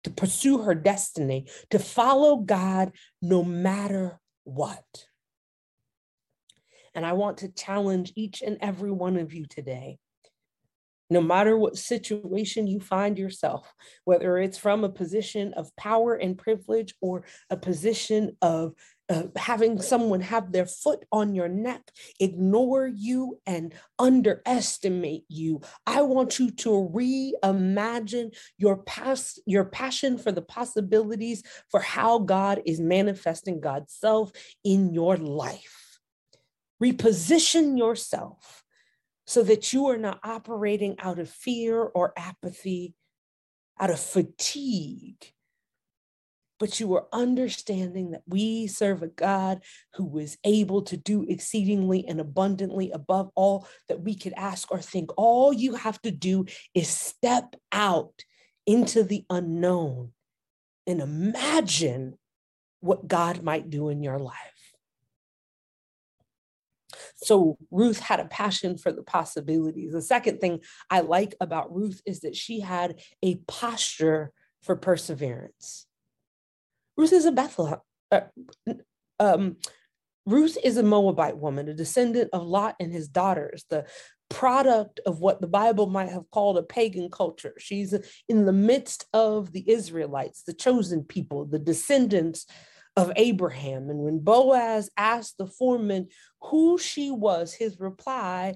to 0.02 0.10
pursue 0.10 0.62
her 0.62 0.74
destiny, 0.74 1.46
to 1.70 1.78
follow 1.78 2.38
God 2.38 2.90
no 3.22 3.44
matter 3.44 4.18
what. 4.42 5.06
And 6.92 7.06
I 7.06 7.12
want 7.12 7.38
to 7.38 7.48
challenge 7.48 8.12
each 8.16 8.42
and 8.42 8.58
every 8.60 8.90
one 8.90 9.16
of 9.16 9.32
you 9.32 9.46
today 9.46 9.98
no 11.10 11.20
matter 11.20 11.56
what 11.56 11.76
situation 11.76 12.66
you 12.66 12.80
find 12.80 13.18
yourself, 13.18 13.72
whether 14.04 14.38
it's 14.38 14.58
from 14.58 14.84
a 14.84 14.88
position 14.88 15.52
of 15.54 15.74
power 15.76 16.14
and 16.14 16.38
privilege 16.38 16.94
or 17.00 17.24
a 17.50 17.56
position 17.56 18.36
of 18.40 18.74
uh, 19.10 19.24
having 19.36 19.80
someone 19.82 20.22
have 20.22 20.50
their 20.50 20.64
foot 20.64 21.04
on 21.12 21.34
your 21.34 21.48
neck, 21.48 21.82
ignore 22.20 22.86
you 22.86 23.38
and 23.44 23.74
underestimate 23.98 25.24
you. 25.28 25.60
I 25.86 26.00
want 26.02 26.38
you 26.38 26.50
to 26.50 26.70
reimagine 26.70 28.34
your 28.56 28.78
past, 28.78 29.40
your 29.44 29.66
passion 29.66 30.16
for 30.16 30.32
the 30.32 30.42
possibilities 30.42 31.42
for 31.70 31.80
how 31.80 32.20
God 32.20 32.62
is 32.64 32.80
manifesting 32.80 33.60
God's 33.60 33.92
self 33.92 34.32
in 34.64 34.94
your 34.94 35.18
life. 35.18 36.00
Reposition 36.82 37.76
yourself 37.76 38.64
so 39.26 39.42
that 39.42 39.72
you 39.72 39.86
are 39.86 39.96
not 39.96 40.20
operating 40.22 40.96
out 41.00 41.18
of 41.18 41.30
fear 41.30 41.80
or 41.82 42.12
apathy, 42.16 42.94
out 43.80 43.90
of 43.90 43.98
fatigue, 43.98 45.32
but 46.60 46.78
you 46.78 46.94
are 46.94 47.06
understanding 47.12 48.12
that 48.12 48.22
we 48.26 48.66
serve 48.66 49.02
a 49.02 49.08
God 49.08 49.60
who 49.94 50.18
is 50.18 50.38
able 50.44 50.82
to 50.82 50.96
do 50.96 51.24
exceedingly 51.28 52.06
and 52.06 52.20
abundantly 52.20 52.90
above 52.90 53.30
all 53.34 53.66
that 53.88 54.00
we 54.00 54.14
could 54.14 54.34
ask 54.36 54.70
or 54.70 54.80
think. 54.80 55.10
All 55.16 55.52
you 55.52 55.74
have 55.74 56.00
to 56.02 56.10
do 56.10 56.46
is 56.74 56.88
step 56.88 57.56
out 57.72 58.14
into 58.66 59.02
the 59.02 59.24
unknown 59.28 60.12
and 60.86 61.00
imagine 61.00 62.16
what 62.80 63.08
God 63.08 63.42
might 63.42 63.70
do 63.70 63.88
in 63.88 64.02
your 64.02 64.18
life. 64.18 64.53
So 67.16 67.58
Ruth 67.70 68.00
had 68.00 68.20
a 68.20 68.26
passion 68.26 68.78
for 68.78 68.92
the 68.92 69.02
possibilities. 69.02 69.92
The 69.92 70.02
second 70.02 70.40
thing 70.40 70.60
I 70.90 71.00
like 71.00 71.34
about 71.40 71.74
Ruth 71.74 72.00
is 72.06 72.20
that 72.20 72.36
she 72.36 72.60
had 72.60 73.00
a 73.22 73.36
posture 73.46 74.32
for 74.62 74.76
perseverance. 74.76 75.86
Ruth 76.96 77.12
is 77.12 77.24
a 77.24 77.32
Bethlehem. 77.32 77.80
Uh, 78.10 78.20
um, 79.18 79.56
Ruth 80.26 80.56
is 80.64 80.76
a 80.78 80.82
Moabite 80.82 81.36
woman, 81.36 81.68
a 81.68 81.74
descendant 81.74 82.30
of 82.32 82.46
Lot 82.46 82.76
and 82.80 82.92
his 82.92 83.08
daughters, 83.08 83.64
the 83.68 83.84
product 84.30 85.00
of 85.06 85.20
what 85.20 85.40
the 85.40 85.46
Bible 85.46 85.86
might 85.86 86.08
have 86.08 86.30
called 86.30 86.56
a 86.56 86.62
pagan 86.62 87.10
culture. 87.10 87.54
She's 87.58 87.94
in 88.28 88.46
the 88.46 88.52
midst 88.52 89.06
of 89.12 89.52
the 89.52 89.70
Israelites, 89.70 90.42
the 90.42 90.54
chosen 90.54 91.04
people, 91.04 91.44
the 91.44 91.58
descendants 91.58 92.46
of 92.96 93.12
Abraham. 93.16 93.90
And 93.90 94.00
when 94.00 94.20
Boaz 94.20 94.90
asked 94.96 95.38
the 95.38 95.46
foreman 95.46 96.08
who 96.42 96.78
she 96.78 97.10
was, 97.10 97.52
his 97.52 97.80
reply 97.80 98.54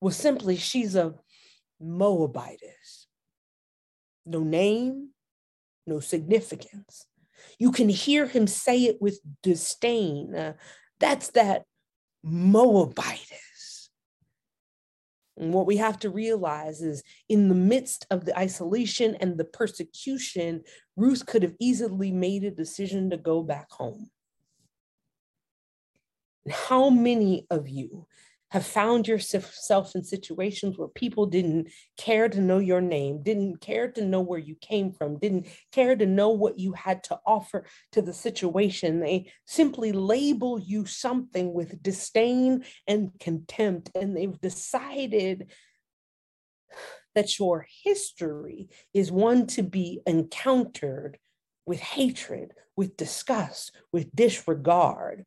was 0.00 0.16
simply, 0.16 0.56
She's 0.56 0.96
a 0.96 1.14
Moabitess. 1.80 3.06
No 4.26 4.40
name, 4.40 5.10
no 5.86 6.00
significance. 6.00 7.06
You 7.58 7.72
can 7.72 7.88
hear 7.88 8.26
him 8.26 8.46
say 8.46 8.84
it 8.84 9.00
with 9.00 9.20
disdain. 9.42 10.34
Uh, 10.34 10.52
that's 10.98 11.30
that 11.30 11.64
Moabitess. 12.24 13.49
And 15.40 15.54
what 15.54 15.66
we 15.66 15.78
have 15.78 15.98
to 16.00 16.10
realize 16.10 16.82
is 16.82 17.02
in 17.30 17.48
the 17.48 17.54
midst 17.54 18.06
of 18.10 18.26
the 18.26 18.38
isolation 18.38 19.16
and 19.20 19.38
the 19.38 19.44
persecution, 19.44 20.62
Ruth 20.96 21.24
could 21.24 21.42
have 21.42 21.54
easily 21.58 22.12
made 22.12 22.44
a 22.44 22.50
decision 22.50 23.08
to 23.08 23.16
go 23.16 23.42
back 23.42 23.70
home. 23.72 24.10
How 26.50 26.90
many 26.90 27.46
of 27.50 27.70
you 27.70 28.06
have 28.50 28.66
found 28.66 29.06
yourself 29.06 29.94
in 29.94 30.02
situations 30.02 30.76
where 30.76 30.88
people 30.88 31.26
didn't 31.26 31.68
care 31.96 32.28
to 32.28 32.40
know 32.40 32.58
your 32.58 32.80
name, 32.80 33.22
didn't 33.22 33.60
care 33.60 33.90
to 33.92 34.04
know 34.04 34.20
where 34.20 34.38
you 34.38 34.56
came 34.56 34.92
from, 34.92 35.18
didn't 35.18 35.46
care 35.70 35.94
to 35.94 36.06
know 36.06 36.30
what 36.30 36.58
you 36.58 36.72
had 36.72 37.04
to 37.04 37.18
offer 37.24 37.64
to 37.92 38.02
the 38.02 38.12
situation. 38.12 39.00
They 39.00 39.32
simply 39.46 39.92
label 39.92 40.58
you 40.58 40.84
something 40.84 41.52
with 41.52 41.82
disdain 41.82 42.64
and 42.86 43.12
contempt, 43.20 43.90
and 43.94 44.16
they've 44.16 44.40
decided 44.40 45.50
that 47.14 47.38
your 47.38 47.66
history 47.84 48.68
is 48.94 49.12
one 49.12 49.46
to 49.48 49.62
be 49.62 50.00
encountered 50.06 51.18
with 51.66 51.80
hatred, 51.80 52.52
with 52.76 52.96
disgust, 52.96 53.72
with 53.92 54.14
disregard. 54.14 55.24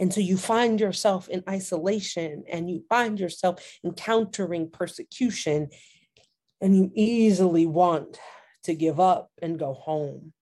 And 0.00 0.12
so 0.12 0.20
you 0.20 0.36
find 0.36 0.80
yourself 0.80 1.28
in 1.28 1.44
isolation 1.48 2.44
and 2.50 2.68
you 2.68 2.84
find 2.88 3.20
yourself 3.20 3.64
encountering 3.84 4.70
persecution, 4.70 5.68
and 6.60 6.76
you 6.76 6.90
easily 6.94 7.66
want 7.66 8.18
to 8.64 8.74
give 8.74 8.98
up 8.98 9.30
and 9.42 9.58
go 9.58 9.72
home. 9.74 10.32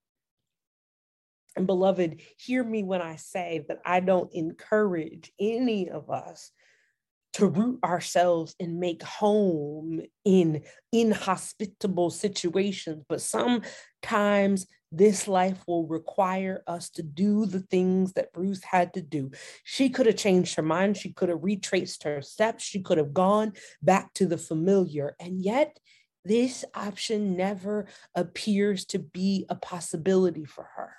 And 1.54 1.66
beloved, 1.66 2.22
hear 2.38 2.64
me 2.64 2.82
when 2.82 3.02
I 3.02 3.16
say 3.16 3.64
that 3.68 3.80
I 3.84 4.00
don't 4.00 4.32
encourage 4.32 5.32
any 5.38 5.90
of 5.90 6.10
us 6.10 6.50
to 7.34 7.46
root 7.46 7.80
ourselves 7.82 8.54
and 8.60 8.78
make 8.78 9.02
home 9.02 10.00
in 10.24 10.62
inhospitable 10.92 12.10
situations, 12.10 13.04
but 13.08 13.20
sometimes 13.20 14.66
this 14.92 15.26
life 15.26 15.62
will 15.66 15.86
require 15.86 16.62
us 16.66 16.90
to 16.90 17.02
do 17.02 17.46
the 17.46 17.60
things 17.60 18.12
that 18.12 18.28
Ruth 18.34 18.62
had 18.62 18.92
to 18.94 19.02
do. 19.02 19.30
She 19.64 19.88
could 19.88 20.06
have 20.06 20.16
changed 20.16 20.54
her 20.56 20.62
mind. 20.62 20.96
She 20.96 21.12
could 21.12 21.30
have 21.30 21.42
retraced 21.42 22.02
her 22.04 22.20
steps. 22.22 22.62
She 22.62 22.82
could 22.82 22.98
have 22.98 23.14
gone 23.14 23.54
back 23.82 24.12
to 24.14 24.26
the 24.26 24.38
familiar. 24.38 25.16
And 25.18 25.42
yet, 25.42 25.78
this 26.24 26.64
option 26.74 27.36
never 27.36 27.86
appears 28.14 28.84
to 28.86 28.98
be 28.98 29.46
a 29.48 29.56
possibility 29.56 30.44
for 30.44 30.68
her. 30.76 30.94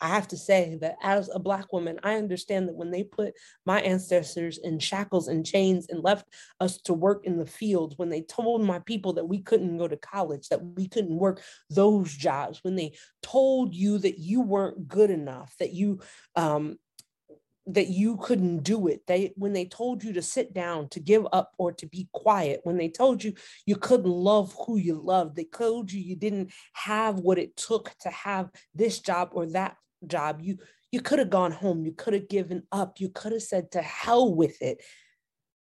I 0.00 0.08
have 0.08 0.28
to 0.28 0.36
say 0.36 0.78
that 0.80 0.96
as 1.02 1.30
a 1.32 1.38
Black 1.38 1.72
woman, 1.72 2.00
I 2.02 2.16
understand 2.16 2.68
that 2.68 2.74
when 2.74 2.90
they 2.90 3.04
put 3.04 3.34
my 3.66 3.80
ancestors 3.80 4.58
in 4.58 4.78
shackles 4.78 5.28
and 5.28 5.44
chains 5.44 5.88
and 5.88 6.02
left 6.02 6.26
us 6.58 6.80
to 6.82 6.94
work 6.94 7.24
in 7.24 7.36
the 7.36 7.46
fields, 7.46 7.98
when 7.98 8.08
they 8.08 8.22
told 8.22 8.62
my 8.62 8.78
people 8.80 9.12
that 9.14 9.28
we 9.28 9.40
couldn't 9.40 9.78
go 9.78 9.88
to 9.88 9.96
college, 9.96 10.48
that 10.48 10.64
we 10.64 10.88
couldn't 10.88 11.18
work 11.18 11.42
those 11.68 12.14
jobs, 12.14 12.60
when 12.62 12.76
they 12.76 12.92
told 13.22 13.74
you 13.74 13.98
that 13.98 14.18
you 14.18 14.40
weren't 14.40 14.88
good 14.88 15.10
enough, 15.10 15.54
that 15.58 15.72
you 15.72 16.00
um, 16.34 16.78
that 17.66 17.88
you 17.88 18.16
couldn't 18.16 18.62
do 18.62 18.88
it 18.88 19.06
they 19.06 19.32
when 19.36 19.52
they 19.52 19.66
told 19.66 20.02
you 20.02 20.14
to 20.14 20.22
sit 20.22 20.52
down 20.52 20.88
to 20.88 20.98
give 20.98 21.26
up 21.32 21.52
or 21.58 21.70
to 21.70 21.86
be 21.86 22.08
quiet 22.12 22.60
when 22.64 22.76
they 22.76 22.88
told 22.88 23.22
you 23.22 23.32
you 23.66 23.76
couldn't 23.76 24.10
love 24.10 24.54
who 24.66 24.76
you 24.76 24.94
loved 24.94 25.36
they 25.36 25.44
told 25.44 25.92
you 25.92 26.00
you 26.00 26.16
didn't 26.16 26.50
have 26.72 27.20
what 27.20 27.38
it 27.38 27.54
took 27.56 27.94
to 28.00 28.08
have 28.08 28.50
this 28.74 28.98
job 28.98 29.28
or 29.32 29.46
that 29.46 29.76
job. 30.06 30.40
You 30.42 30.58
you 30.92 31.00
could 31.00 31.18
have 31.18 31.30
gone 31.30 31.52
home. 31.52 31.84
You 31.84 31.92
could 31.92 32.14
have 32.14 32.28
given 32.28 32.64
up. 32.72 33.00
You 33.00 33.08
could 33.10 33.32
have 33.32 33.42
said 33.42 33.72
to 33.72 33.82
hell 33.82 34.34
with 34.34 34.60
it. 34.60 34.82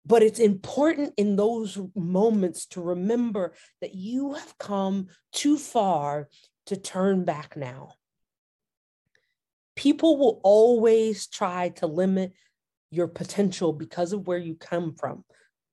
But 0.05 0.23
it's 0.23 0.39
important 0.39 1.13
in 1.17 1.35
those 1.35 1.79
moments 1.95 2.65
to 2.67 2.81
remember 2.81 3.53
that 3.79 3.95
you 3.95 4.33
have 4.33 4.57
come 4.57 5.07
too 5.31 5.57
far 5.57 6.27
to 6.65 6.75
turn 6.75 7.23
back 7.25 7.55
now. 7.55 7.93
People 9.75 10.17
will 10.17 10.41
always 10.43 11.27
try 11.27 11.69
to 11.69 11.87
limit 11.87 12.33
your 12.91 13.07
potential 13.07 13.73
because 13.73 14.13
of 14.13 14.27
where 14.27 14.37
you 14.37 14.55
come 14.55 14.93
from, 14.93 15.23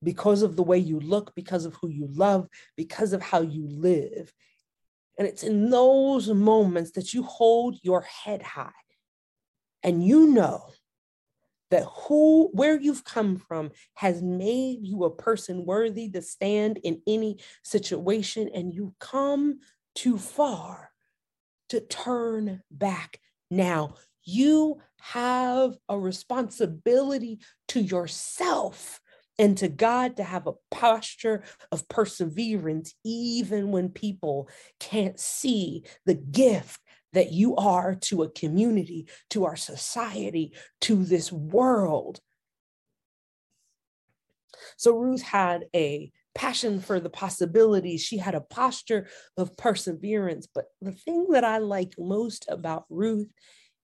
because 0.02 0.42
of 0.42 0.56
the 0.56 0.62
way 0.62 0.78
you 0.78 1.00
look, 1.00 1.34
because 1.34 1.64
of 1.66 1.74
who 1.74 1.88
you 1.88 2.08
love, 2.10 2.48
because 2.76 3.12
of 3.12 3.20
how 3.20 3.42
you 3.42 3.66
live. 3.68 4.32
And 5.20 5.28
it's 5.28 5.42
in 5.42 5.68
those 5.68 6.28
moments 6.28 6.92
that 6.92 7.12
you 7.12 7.22
hold 7.24 7.78
your 7.82 8.00
head 8.00 8.40
high 8.40 8.70
and 9.82 10.02
you 10.02 10.28
know 10.28 10.62
that 11.70 11.84
who 11.84 12.48
where 12.54 12.80
you've 12.80 13.04
come 13.04 13.36
from 13.36 13.70
has 13.96 14.22
made 14.22 14.78
you 14.80 15.04
a 15.04 15.14
person 15.14 15.66
worthy 15.66 16.08
to 16.08 16.22
stand 16.22 16.78
in 16.84 17.02
any 17.06 17.38
situation. 17.62 18.48
And 18.54 18.72
you 18.72 18.94
come 18.98 19.60
too 19.94 20.16
far 20.16 20.90
to 21.68 21.80
turn 21.82 22.62
back 22.70 23.20
now. 23.50 23.96
You 24.24 24.80
have 25.02 25.76
a 25.90 25.98
responsibility 25.98 27.40
to 27.68 27.80
yourself 27.82 28.99
and 29.40 29.56
to 29.56 29.68
God 29.68 30.18
to 30.18 30.22
have 30.22 30.46
a 30.46 30.52
posture 30.70 31.44
of 31.72 31.88
perseverance, 31.88 32.94
even 33.06 33.70
when 33.70 33.88
people 33.88 34.50
can't 34.78 35.18
see 35.18 35.84
the 36.04 36.14
gift 36.14 36.78
that 37.14 37.32
you 37.32 37.56
are 37.56 37.94
to 37.94 38.22
a 38.22 38.30
community, 38.30 39.08
to 39.30 39.46
our 39.46 39.56
society, 39.56 40.52
to 40.82 41.02
this 41.06 41.32
world. 41.32 42.20
So 44.76 44.94
Ruth 44.98 45.22
had 45.22 45.64
a 45.74 46.12
passion 46.34 46.78
for 46.78 47.00
the 47.00 47.08
possibilities. 47.08 48.02
She 48.02 48.18
had 48.18 48.34
a 48.34 48.42
posture 48.42 49.08
of 49.38 49.56
perseverance. 49.56 50.48
But 50.54 50.66
the 50.82 50.92
thing 50.92 51.28
that 51.30 51.44
I 51.44 51.58
like 51.58 51.94
most 51.98 52.44
about 52.50 52.84
Ruth 52.90 53.32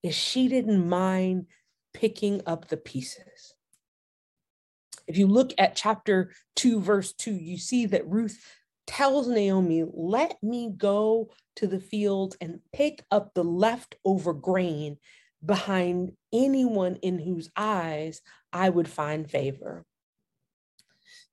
is 0.03 0.15
she 0.15 0.49
didn't 0.49 0.87
mind 0.87 1.47
picking 1.95 2.43
up 2.45 2.69
the 2.69 2.77
pieces. 2.77 3.56
If 5.07 5.17
you 5.17 5.27
look 5.27 5.53
at 5.59 5.77
chapter 5.77 6.33
2, 6.57 6.81
verse 6.81 7.13
2, 7.13 7.33
you 7.33 7.59
see 7.59 7.87
that 7.87 8.09
Ruth 8.09 8.39
tells 8.87 9.29
Naomi, 9.29 9.85
Let 9.93 10.43
me 10.43 10.73
go 10.77 11.31
to 11.57 11.67
the 11.67 11.81
field 11.81 12.37
and 12.41 12.61
pick 12.73 13.05
up 13.11 13.35
the 13.35 13.45
leftover 13.45 14.33
grain 14.33 14.99
behind 15.45 16.13
anyone 16.33 16.97
in 16.97 17.19
whose 17.19 17.51
eyes 17.57 18.21
I 18.53 18.69
would 18.69 18.89
find 18.89 19.31
favor 19.31 19.85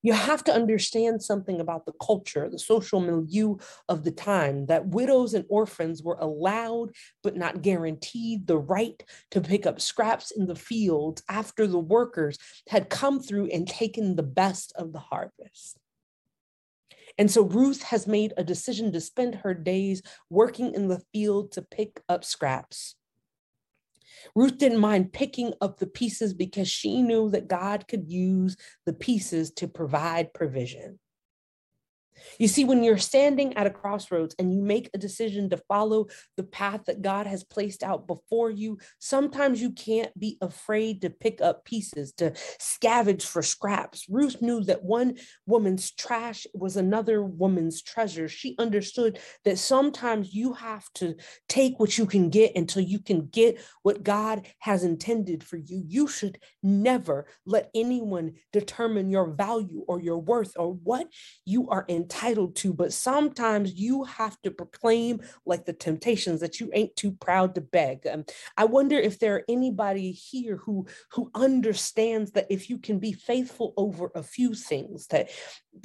you 0.04 0.14
have 0.14 0.44
to 0.44 0.54
understand 0.54 1.24
something 1.24 1.62
about 1.62 1.86
the 1.86 1.94
culture, 1.94 2.50
the 2.50 2.60
social 2.60 3.00
milieu 3.00 3.56
of 3.88 4.04
the 4.04 4.12
time, 4.12 4.66
that 4.68 4.86
widows 4.86 5.34
and 5.34 5.46
orphans 5.50 6.04
were 6.04 6.18
allowed 6.20 6.90
but 7.24 7.38
not 7.38 7.62
guaranteed 7.62 8.46
the 8.46 8.58
right 8.58 9.02
to 9.32 9.42
pick 9.42 9.66
up 9.66 9.80
scraps 9.80 10.32
in 10.32 10.46
the 10.46 10.56
fields 10.56 11.24
after 11.30 11.66
the 11.66 11.80
workers 11.80 12.38
had 12.68 12.90
come 12.90 13.22
through 13.22 13.48
and 13.48 13.68
taken 13.68 14.16
the 14.16 14.24
best 14.24 14.74
of 14.76 14.92
the 14.92 15.00
harvest. 15.00 15.80
And 17.18 17.30
so 17.32 17.44
Ruth 17.44 17.84
has 17.84 18.08
made 18.08 18.34
a 18.36 18.44
decision 18.44 18.92
to 18.92 19.00
spend 19.00 19.36
her 19.36 19.54
days 19.54 20.02
working 20.30 20.74
in 20.74 20.88
the 20.88 21.02
field 21.14 21.52
to 21.54 21.62
pick 21.62 22.02
up 22.10 22.26
scraps. 22.26 22.96
Ruth 24.36 24.58
didn't 24.58 24.80
mind 24.80 25.14
picking 25.14 25.54
up 25.62 25.80
the 25.80 25.88
pieces 25.88 26.34
because 26.34 26.68
she 26.68 27.02
knew 27.02 27.30
that 27.32 27.48
God 27.48 27.88
could 27.88 28.12
use 28.12 28.56
the 28.86 28.94
pieces 28.94 29.52
to 29.54 29.68
provide 29.68 30.34
provision. 30.34 31.00
You 32.40 32.48
see, 32.48 32.66
when 32.66 32.84
you're 32.84 32.98
standing 32.98 33.56
at 33.58 33.68
a 33.68 33.70
crossroads 33.70 34.36
and 34.40 34.54
you 34.54 34.62
make 34.62 34.90
a 34.94 34.98
decision 34.98 35.50
to 35.50 35.58
follow 35.58 36.08
the 36.38 36.44
path 36.44 36.86
that 36.88 37.02
God 37.02 37.28
has 37.28 37.44
placed 37.44 37.84
out 37.84 38.08
before 38.08 38.50
you, 38.50 38.78
sometimes 39.00 39.62
you 39.62 39.72
can't 39.72 40.18
be 40.18 40.38
afraid 40.42 41.02
to 41.02 41.10
pick 41.10 41.42
up 41.42 41.66
pieces, 41.66 42.14
to 42.14 42.32
scavenge 42.32 43.24
for 43.24 43.42
scraps. 43.42 44.06
Ruth 44.10 44.42
knew 44.42 44.64
that 44.66 44.84
one 44.84 45.18
woman's 45.46 45.92
trash 45.92 46.46
was 46.54 46.78
another 46.78 47.24
woman's 47.24 47.82
treasure. 47.82 48.28
She 48.28 48.56
understood 48.58 49.20
that 49.46 49.58
sometimes 49.58 50.34
you 50.34 50.54
have 50.54 50.86
to 50.96 51.16
take 51.50 51.80
what 51.80 51.98
you 51.98 52.06
can 52.06 52.30
get 52.30 52.56
until 52.56 52.84
you 52.84 53.00
can 53.00 53.28
get 53.28 53.60
what 53.84 54.04
God 54.04 54.48
has 54.60 54.84
intended 54.84 55.44
for 55.44 55.58
you. 55.58 55.84
You 55.88 56.08
should 56.08 56.40
never 56.62 57.28
let 57.46 57.70
anyone 57.76 58.34
determine 58.52 59.10
your 59.10 59.32
value 59.32 59.84
or 59.88 60.02
your 60.02 60.18
worth 60.18 60.54
or 60.58 60.74
what 60.74 61.08
you 61.46 61.70
are 61.70 61.86
entitled 61.90 62.13
entitled 62.14 62.56
to, 62.58 62.74
but 62.74 62.94
sometimes 62.94 63.74
you 63.74 64.04
have 64.04 64.40
to 64.42 64.52
proclaim, 64.52 65.22
like 65.46 65.66
the 65.66 65.74
temptations, 65.74 66.42
that 66.42 66.60
you 66.60 66.70
ain't 66.74 66.96
too 66.96 67.12
proud 67.12 67.56
to 67.56 67.62
beg. 67.62 68.06
Um, 68.08 68.26
I 68.58 68.66
wonder 68.66 68.98
if 68.98 69.20
there 69.20 69.36
are 69.36 69.46
anybody 69.50 70.12
here 70.12 70.58
who 70.58 70.88
who 71.12 71.32
understands 71.34 72.32
that 72.32 72.48
if 72.50 72.70
you 72.70 72.78
can 72.78 73.00
be 73.00 73.14
faithful 73.14 73.74
over 73.78 74.12
a 74.16 74.24
few 74.24 74.54
things, 74.54 75.08
that 75.08 75.30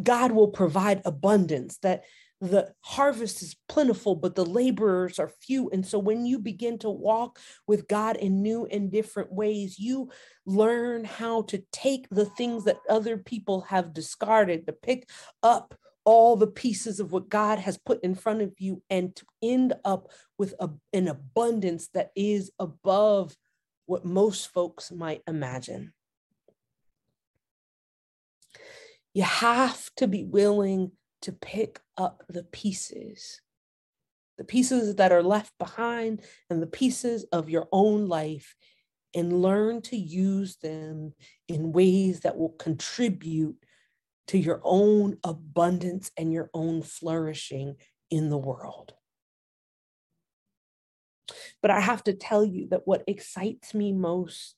God 0.02 0.32
will 0.32 0.48
provide 0.48 1.02
abundance, 1.04 1.78
that 1.78 2.04
the 2.40 2.72
harvest 2.82 3.42
is 3.42 3.56
plentiful, 3.68 4.14
but 4.14 4.36
the 4.36 4.44
laborers 4.44 5.18
are 5.18 5.32
few. 5.40 5.70
And 5.70 5.84
so 5.84 5.98
when 5.98 6.24
you 6.24 6.38
begin 6.38 6.78
to 6.80 6.90
walk 6.90 7.40
with 7.66 7.88
God 7.88 8.16
in 8.16 8.42
new 8.42 8.64
and 8.66 8.92
different 8.92 9.32
ways, 9.32 9.76
you 9.78 10.10
learn 10.46 11.04
how 11.04 11.42
to 11.42 11.64
take 11.72 12.06
the 12.10 12.26
things 12.26 12.64
that 12.64 12.78
other 12.88 13.16
people 13.16 13.62
have 13.62 13.92
discarded, 13.92 14.66
to 14.66 14.72
pick 14.72 15.08
up 15.42 15.74
all 16.08 16.36
the 16.36 16.46
pieces 16.46 17.00
of 17.00 17.12
what 17.12 17.28
God 17.28 17.58
has 17.58 17.76
put 17.76 18.02
in 18.02 18.14
front 18.14 18.40
of 18.40 18.54
you 18.56 18.82
and 18.88 19.14
to 19.14 19.26
end 19.42 19.74
up 19.84 20.08
with 20.38 20.54
a, 20.58 20.70
an 20.94 21.06
abundance 21.06 21.88
that 21.88 22.12
is 22.16 22.50
above 22.58 23.36
what 23.84 24.06
most 24.06 24.50
folks 24.50 24.90
might 24.90 25.20
imagine. 25.28 25.92
You 29.12 29.24
have 29.24 29.90
to 29.96 30.08
be 30.08 30.24
willing 30.24 30.92
to 31.20 31.32
pick 31.32 31.78
up 31.98 32.22
the 32.26 32.44
pieces, 32.44 33.42
the 34.38 34.44
pieces 34.44 34.94
that 34.94 35.12
are 35.12 35.22
left 35.22 35.52
behind 35.58 36.22
and 36.48 36.62
the 36.62 36.66
pieces 36.66 37.24
of 37.32 37.50
your 37.50 37.68
own 37.70 38.06
life, 38.06 38.56
and 39.14 39.42
learn 39.42 39.82
to 39.82 39.96
use 39.98 40.56
them 40.62 41.12
in 41.48 41.72
ways 41.72 42.20
that 42.20 42.38
will 42.38 42.54
contribute 42.58 43.56
to 44.28 44.38
your 44.38 44.60
own 44.62 45.16
abundance 45.24 46.10
and 46.16 46.32
your 46.32 46.50
own 46.54 46.82
flourishing 46.82 47.76
in 48.10 48.30
the 48.30 48.38
world. 48.38 48.94
But 51.60 51.70
I 51.70 51.80
have 51.80 52.04
to 52.04 52.12
tell 52.12 52.44
you 52.44 52.68
that 52.68 52.86
what 52.86 53.04
excites 53.06 53.74
me 53.74 53.92
most 53.92 54.54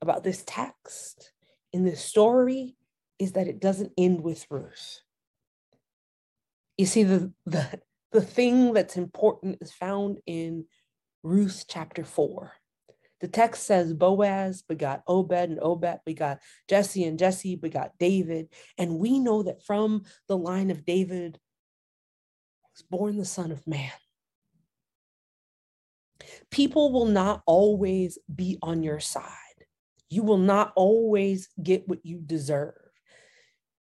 about 0.00 0.24
this 0.24 0.42
text 0.46 1.32
in 1.72 1.84
this 1.84 2.02
story 2.02 2.76
is 3.18 3.32
that 3.32 3.48
it 3.48 3.60
doesn't 3.60 3.92
end 3.98 4.22
with 4.22 4.46
Ruth. 4.50 5.02
You 6.78 6.86
see, 6.86 7.02
the, 7.02 7.32
the, 7.46 7.80
the 8.12 8.22
thing 8.22 8.72
that's 8.72 8.96
important 8.96 9.58
is 9.60 9.72
found 9.72 10.18
in 10.26 10.64
Ruth 11.22 11.66
chapter 11.68 12.04
4. 12.04 12.52
The 13.20 13.28
text 13.28 13.64
says 13.64 13.92
Boaz 13.92 14.62
begot 14.62 15.02
Obed, 15.06 15.32
and 15.32 15.58
Obed 15.60 16.00
begot 16.06 16.40
Jesse, 16.68 17.04
and 17.04 17.18
Jesse 17.18 17.56
begot 17.56 17.92
David. 17.98 18.48
And 18.78 18.98
we 18.98 19.18
know 19.18 19.42
that 19.42 19.62
from 19.64 20.04
the 20.26 20.36
line 20.36 20.70
of 20.70 20.84
David, 20.84 21.38
was 22.80 22.86
born 22.88 23.16
the 23.16 23.24
Son 23.24 23.52
of 23.52 23.66
Man. 23.66 23.90
People 26.50 26.92
will 26.92 27.06
not 27.06 27.42
always 27.46 28.18
be 28.32 28.58
on 28.62 28.82
your 28.82 29.00
side. 29.00 29.24
You 30.08 30.22
will 30.22 30.38
not 30.38 30.72
always 30.76 31.48
get 31.62 31.88
what 31.88 32.04
you 32.04 32.18
deserve, 32.18 32.74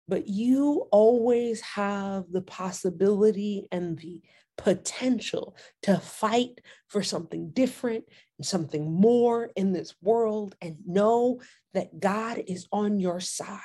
but 0.07 0.29
you 0.29 0.87
always 0.92 1.61
have 1.62 2.24
the 2.31 2.42
possibility 2.42 3.66
and 3.72 3.98
the 3.98 4.22
potential 4.57 5.57
to 5.83 5.98
fight 5.98 6.61
for 6.88 7.03
something 7.03 7.51
different 7.51 8.05
something 8.42 8.92
more 8.92 9.51
in 9.57 9.72
this 9.72 9.94
world 10.03 10.55
and 10.61 10.77
know 10.87 11.40
that 11.74 12.01
God 12.01 12.42
is 12.46 12.66
on 12.72 13.01
your 13.01 13.20
side. 13.20 13.61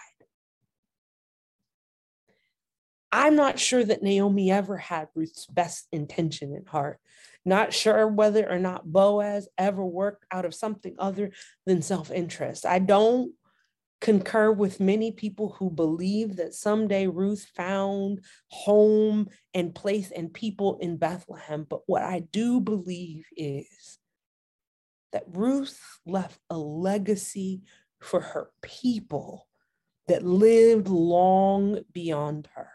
I'm 3.11 3.35
not 3.35 3.59
sure 3.59 3.83
that 3.83 4.01
Naomi 4.01 4.51
ever 4.51 4.75
had 4.77 5.07
Ruth's 5.13 5.45
best 5.45 5.87
intention 5.91 6.55
in 6.55 6.65
heart. 6.65 6.99
Not 7.45 7.71
sure 7.71 8.07
whether 8.07 8.49
or 8.49 8.57
not 8.57 8.91
Boaz 8.91 9.47
ever 9.57 9.85
worked 9.85 10.25
out 10.31 10.45
of 10.45 10.55
something 10.55 10.95
other 10.97 11.31
than 11.67 11.83
self 11.83 12.09
interest. 12.09 12.65
I 12.65 12.79
don't 12.79 13.33
concur 14.01 14.51
with 14.51 14.79
many 14.79 15.11
people 15.11 15.55
who 15.59 15.69
believe 15.69 16.37
that 16.37 16.53
someday 16.53 17.07
Ruth 17.07 17.45
found 17.55 18.21
home 18.49 19.29
and 19.53 19.75
place 19.75 20.11
and 20.11 20.33
people 20.33 20.77
in 20.81 20.97
Bethlehem. 20.97 21.65
But 21.69 21.81
what 21.85 22.01
I 22.01 22.19
do 22.19 22.59
believe 22.59 23.25
is 23.37 23.99
that 25.13 25.23
Ruth 25.31 25.79
left 26.05 26.39
a 26.49 26.57
legacy 26.57 27.61
for 28.01 28.19
her 28.19 28.49
people 28.61 29.47
that 30.07 30.23
lived 30.23 30.89
long 30.89 31.79
beyond 31.93 32.49
her. 32.55 32.69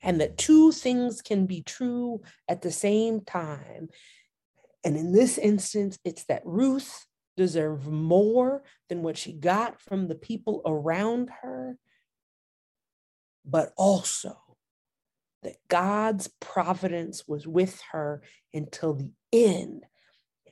And 0.00 0.20
that 0.20 0.38
two 0.38 0.70
things 0.70 1.20
can 1.22 1.46
be 1.46 1.62
true 1.62 2.20
at 2.48 2.62
the 2.62 2.70
same 2.70 3.22
time. 3.22 3.88
And 4.84 4.96
in 4.96 5.12
this 5.12 5.38
instance, 5.38 5.98
it's 6.04 6.24
that 6.26 6.42
Ruth 6.44 7.06
deserve 7.36 7.88
more 7.88 8.62
than 8.88 9.02
what 9.02 9.18
she 9.18 9.32
got 9.32 9.80
from 9.80 10.06
the 10.06 10.14
people 10.14 10.62
around 10.64 11.30
her, 11.42 11.76
but 13.44 13.72
also 13.76 14.36
that 15.42 15.56
God's 15.68 16.30
providence 16.40 17.26
was 17.26 17.46
with 17.46 17.80
her 17.90 18.22
until 18.54 18.94
the 18.94 19.10
end. 19.32 19.84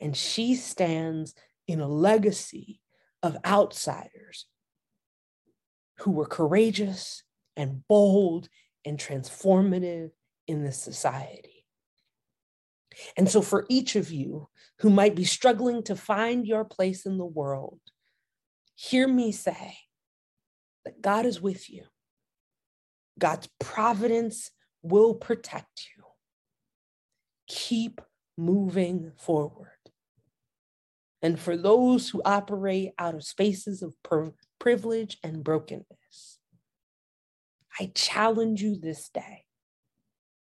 And 0.00 0.16
she 0.16 0.54
stands 0.54 1.35
in 1.66 1.80
a 1.80 1.88
legacy 1.88 2.80
of 3.22 3.37
outsiders 3.44 4.46
who 5.98 6.11
were 6.11 6.26
courageous 6.26 7.22
and 7.56 7.87
bold 7.88 8.48
and 8.85 8.98
transformative 8.98 10.11
in 10.46 10.62
this 10.62 10.80
society. 10.80 11.64
And 13.16 13.28
so, 13.28 13.42
for 13.42 13.66
each 13.68 13.96
of 13.96 14.11
you 14.11 14.48
who 14.80 14.90
might 14.90 15.14
be 15.14 15.24
struggling 15.24 15.82
to 15.85 15.96
find 15.96 16.46
your 16.46 16.64
place 16.64 17.04
in 17.04 17.18
the 17.18 17.26
world, 17.26 17.80
hear 18.74 19.06
me 19.06 19.32
say 19.32 19.76
that 20.85 21.02
God 21.02 21.26
is 21.26 21.40
with 21.40 21.68
you. 21.68 21.85
God's 23.18 23.48
providence 23.59 24.50
will 24.82 25.14
protect 25.14 25.88
you. 25.96 26.04
Keep 27.48 28.00
moving 28.37 29.12
forward. 29.16 29.75
And 31.26 31.40
for 31.40 31.56
those 31.56 32.08
who 32.08 32.22
operate 32.24 32.92
out 33.00 33.16
of 33.16 33.24
spaces 33.24 33.82
of 33.82 33.96
privilege 34.60 35.18
and 35.24 35.42
brokenness, 35.42 36.38
I 37.80 37.90
challenge 37.96 38.62
you 38.62 38.76
this 38.76 39.08
day 39.08 39.42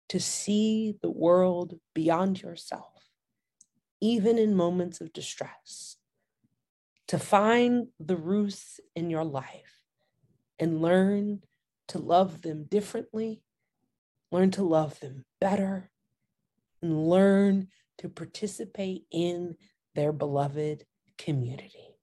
to 0.09 0.19
see 0.19 0.95
the 1.01 1.09
world 1.09 1.75
beyond 1.95 2.41
yourself, 2.41 2.91
even 4.01 4.37
in 4.37 4.55
moments 4.55 4.99
of 4.99 5.13
distress, 5.13 5.95
to 7.07 7.17
find 7.17 7.87
the 7.97 8.17
roots 8.17 8.81
in 8.93 9.09
your 9.09 9.23
life 9.23 9.79
and 10.59 10.81
learn 10.81 11.43
to 11.87 11.97
love 11.97 12.41
them 12.41 12.65
differently, 12.65 13.41
learn 14.33 14.51
to 14.51 14.63
love 14.63 14.99
them 14.99 15.23
better, 15.39 15.89
and 16.81 17.07
learn 17.07 17.69
to 17.99 18.09
participate 18.09 19.05
in 19.09 19.55
their 19.97 20.13
beloved 20.13 20.85
community. 21.17 21.96